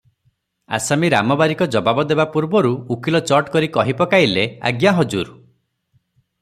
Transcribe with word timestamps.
ଆସାମୀ 0.77 1.11
ରାମବାରିକ 1.13 1.67
ଜବାବ 1.75 2.05
ଦେବାପୂର୍ବରୁ 2.13 2.73
ଉକୀଲ 2.97 3.23
ଚଟ୍ 3.33 3.53
କରି 3.57 3.71
କହି 3.77 3.95
ପକାଇଲେ, 4.01 4.49
"ଆଜ୍ଞା 4.71 4.97
ହଜୁର! 5.01 5.39